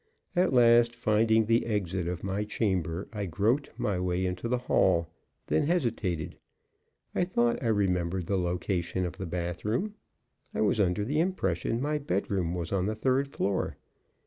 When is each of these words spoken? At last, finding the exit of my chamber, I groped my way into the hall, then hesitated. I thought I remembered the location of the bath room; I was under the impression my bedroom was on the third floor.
At 0.35 0.51
last, 0.51 0.95
finding 0.95 1.45
the 1.45 1.67
exit 1.67 2.07
of 2.07 2.23
my 2.23 2.43
chamber, 2.43 3.07
I 3.13 3.27
groped 3.27 3.69
my 3.77 3.99
way 3.99 4.25
into 4.25 4.47
the 4.47 4.57
hall, 4.57 5.09
then 5.45 5.67
hesitated. 5.67 6.37
I 7.13 7.23
thought 7.23 7.61
I 7.61 7.67
remembered 7.67 8.25
the 8.25 8.35
location 8.39 9.05
of 9.05 9.19
the 9.19 9.27
bath 9.27 9.63
room; 9.63 9.93
I 10.55 10.61
was 10.61 10.79
under 10.81 11.05
the 11.05 11.19
impression 11.19 11.79
my 11.79 11.99
bedroom 11.99 12.55
was 12.55 12.71
on 12.71 12.87
the 12.87 12.95
third 12.95 13.27
floor. 13.27 13.77